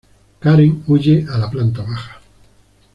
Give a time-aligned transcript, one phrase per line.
[0.43, 2.19] Karen huye a la planta baja.